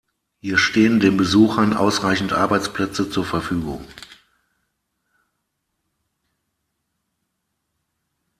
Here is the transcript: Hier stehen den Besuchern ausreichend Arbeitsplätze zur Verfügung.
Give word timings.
Hier 0.39 0.57
stehen 0.57 0.99
den 0.99 1.15
Besuchern 1.15 1.75
ausreichend 1.77 2.33
Arbeitsplätze 2.33 3.07
zur 3.11 3.23
Verfügung. 3.23 3.85